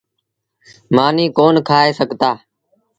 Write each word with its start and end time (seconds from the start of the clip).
مآݩيٚ 0.95 1.33
ڪون 1.37 1.55
کآئي 1.67 1.91
سگھتآ۔ 1.99 2.31